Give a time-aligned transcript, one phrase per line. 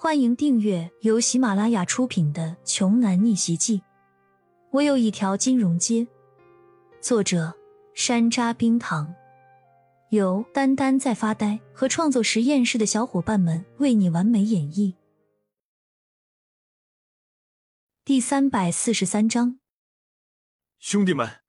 [0.00, 3.80] 欢迎订阅由喜马拉雅出品的《穷男逆袭记》。
[4.70, 6.06] 我有一条金融街。
[7.00, 7.52] 作者：
[7.94, 9.12] 山楂冰糖，
[10.10, 14.94] 由丹丹在发呆和创作实验室的小伙伴们为你完美演绎。
[18.04, 19.58] 第三百四十三章，
[20.78, 21.40] 兄弟们，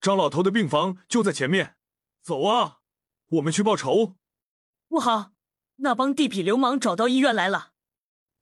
[0.00, 1.76] 张老头的病房就在前面，
[2.20, 2.78] 走啊，
[3.28, 4.16] 我们去报仇！
[4.88, 5.30] 不好，
[5.76, 7.71] 那帮地痞流氓找到医院来了。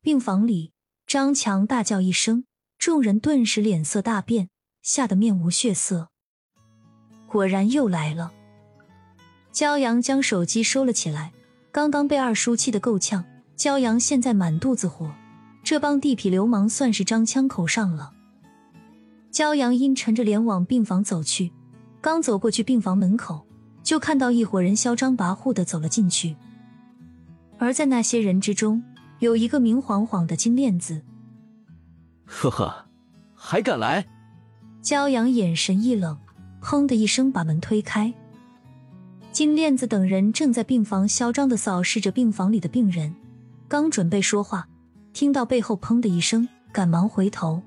[0.03, 0.73] 病房里，
[1.07, 2.45] 张强大叫一声，
[2.79, 4.49] 众人顿时脸色大变，
[4.83, 6.09] 吓得面无血色。
[7.27, 8.33] 果然又来了。
[9.53, 11.33] 骄阳将手机收了起来，
[11.71, 13.23] 刚刚被二叔气得够呛，
[13.59, 15.13] 骄阳现在满肚子火，
[15.63, 18.15] 这帮地痞流氓算是张枪口上了。
[19.31, 21.53] 骄阳阴沉着脸往病房走去，
[22.01, 23.47] 刚走过去病房门口，
[23.83, 26.37] 就看到一伙人嚣张跋扈的走了进去，
[27.59, 28.83] 而在那些人之中。
[29.21, 31.03] 有一个明晃晃的金链子，
[32.25, 32.87] 呵呵，
[33.35, 34.07] 还敢来？
[34.83, 36.19] 骄阳眼神一冷，
[36.63, 38.13] 砰的一声把门推开。
[39.31, 43.15] 金链子等人正在病房嚣张的扫视着病房里的病人，
[43.69, 44.67] 刚准备说话，
[45.13, 47.63] 听到背后砰的一声，赶忙回头，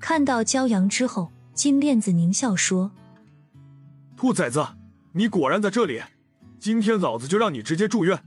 [0.00, 2.90] 看到骄阳之后，金链子狞笑说
[4.16, 4.66] ：“兔崽子，
[5.12, 6.02] 你果然在这里，
[6.58, 8.18] 今天老子就让你直接住院。”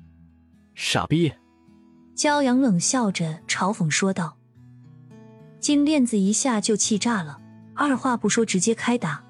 [0.73, 1.33] 傻逼。
[2.18, 4.38] 骄阳冷笑着嘲讽说道
[5.62, 7.40] ：“金链子一下就气炸了，
[7.76, 9.23] 二话不说直接开打。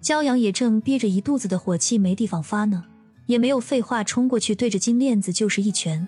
[0.00, 2.84] 骄阳也正憋着一肚子的火气没地方发呢，
[3.26, 6.06] 也没有废话，冲过去对着金链子就是一拳。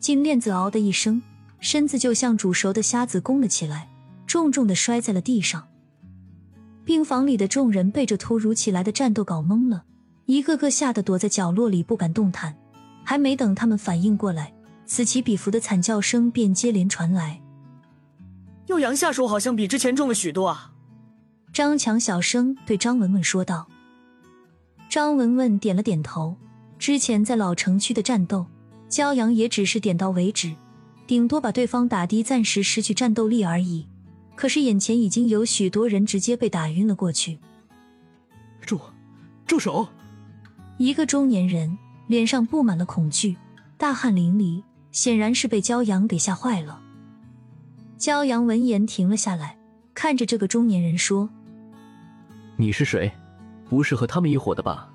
[0.00, 1.22] 金链子嗷的一声，
[1.60, 3.88] 身子就像煮熟的虾子弓了起来，
[4.26, 5.68] 重重的摔在了地上。
[6.84, 9.84] 病房里的众人被这突如其来的战斗搞懵了，
[10.26, 12.56] 一个个吓得躲在角落里不敢动弹。”
[13.04, 14.52] 还没等他们反应过来，
[14.86, 17.40] 此起彼伏的惨叫声便接连传来。
[18.66, 20.72] 幼阳下手好像比之前重了许多啊！
[21.52, 23.68] 张强小声对张文文说道。
[24.88, 26.36] 张文文点了点头。
[26.78, 28.46] 之前在老城区的战斗，
[28.88, 30.54] 骄阳也只是点到为止，
[31.06, 33.86] 顶多把对方打的暂时失去战斗力而已。
[34.34, 37.38] 可是眼前已经有许多人直接被打晕了过去。
[38.62, 38.80] 住，
[39.46, 39.86] 住手！
[40.78, 41.78] 一个中年人。
[42.12, 43.38] 脸上布满了恐惧，
[43.78, 46.78] 大汗淋漓，显然是被骄阳给吓坏了。
[47.98, 49.56] 骄阳闻言停了下来，
[49.94, 51.30] 看着这个中年人说
[52.58, 53.10] ：“你是谁？
[53.66, 54.92] 不是和他们一伙的吧？”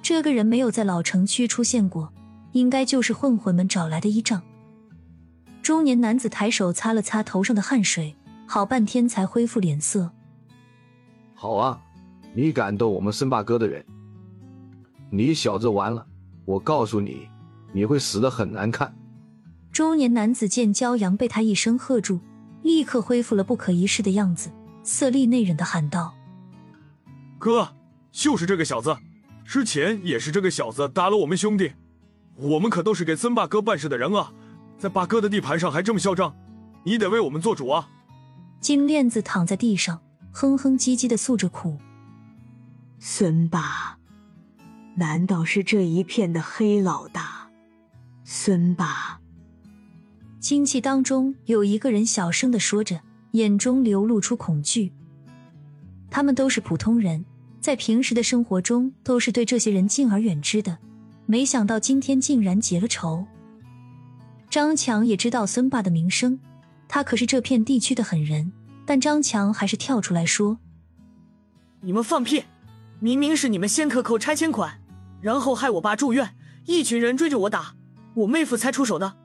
[0.00, 2.12] 这个人没有在老城区出现过，
[2.52, 4.40] 应该就是混混们找来的依仗。
[5.64, 8.14] 中年男子抬手擦了擦头上的汗水，
[8.46, 10.12] 好半天才恢复脸色。
[11.34, 11.82] 好啊，
[12.34, 13.84] 你敢动我们森霸哥的人，
[15.10, 16.06] 你小子完了！
[16.46, 17.28] 我告诉你，
[17.72, 18.96] 你会死的很难看。
[19.72, 22.20] 中年男子见骄阳被他一声喝住，
[22.62, 24.50] 立刻恢复了不可一世的样子，
[24.82, 26.14] 色厉内荏的喊道
[27.38, 27.74] ：“哥，
[28.10, 28.96] 就是这个小子，
[29.44, 31.72] 之前也是这个小子打了我们兄弟，
[32.36, 34.32] 我们可都是给森霸哥办事的人啊，
[34.78, 36.34] 在霸哥的地盘上还这么嚣张，
[36.84, 37.90] 你得为我们做主啊！”
[38.60, 40.00] 金链子躺在地上，
[40.32, 41.76] 哼哼唧唧的诉着苦
[42.98, 43.98] ：“孙霸。”
[44.98, 47.50] 难道是这一片的黑老大，
[48.24, 49.20] 孙霸？
[50.40, 53.02] 亲戚当中有一个人小声的说着，
[53.32, 54.94] 眼中流露出恐惧。
[56.10, 57.26] 他们都是普通人，
[57.60, 60.78] 在平时的生活中都是对这些人敬而远之的，
[61.26, 63.26] 没想到今天竟然结了仇。
[64.48, 66.40] 张强也知道孙霸的名声，
[66.88, 68.50] 他可是这片地区的狠人，
[68.86, 70.58] 但张强还是跳出来说
[71.82, 72.44] ：“你们放屁！
[72.98, 74.80] 明明是你们先克扣拆迁款。”
[75.26, 77.74] 然后害我爸住院，一群人追着我打，
[78.14, 79.16] 我妹夫才出手的。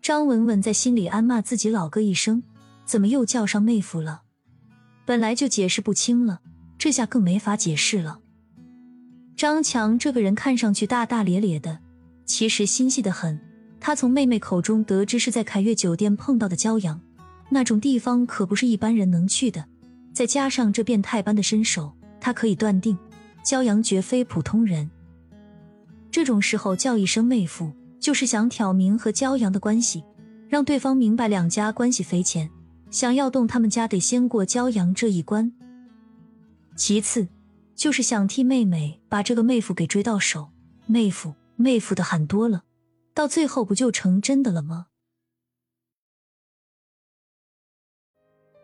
[0.00, 2.44] 张文文在心里暗骂自己老哥一声，
[2.84, 4.22] 怎么又叫上妹夫了？
[5.04, 6.40] 本来就解释不清了，
[6.78, 8.20] 这下更没法解释了。
[9.36, 11.80] 张强这个人看上去大大咧咧的，
[12.24, 13.40] 其实心细的很。
[13.80, 17.00] 他从妹妹口中得知是在凯悦酒店碰到的骄阳，
[17.50, 19.64] 那种地方可不是一般人能去的。
[20.12, 22.96] 再加上这变态般的身手，他可以断定，
[23.44, 24.88] 骄阳绝非普通人。
[26.14, 30.04] 这种时候叫一声妹夫，就是想挑明和骄阳的关系，
[30.48, 32.48] 让对方明白两家关系匪浅，
[32.88, 35.52] 想要动他们家得先过骄阳这一关。
[36.76, 37.26] 其次，
[37.74, 40.50] 就是想替妹妹把这个妹夫给追到手。
[40.86, 42.62] 妹夫，妹夫的喊多了，
[43.12, 44.86] 到最后不就成真的了吗？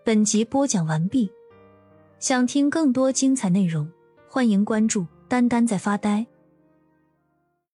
[0.05, 1.29] 本集播讲完毕，
[2.21, 3.91] 想听更多精彩内容，
[4.29, 6.25] 欢迎关注“丹丹在发呆”。